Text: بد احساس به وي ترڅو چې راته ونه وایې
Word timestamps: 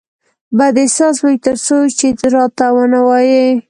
بد 0.57 0.75
احساس 0.83 1.15
به 1.21 1.27
وي 1.31 1.37
ترڅو 1.45 1.77
چې 1.97 2.07
راته 2.35 2.65
ونه 2.75 2.99
وایې 3.07 3.43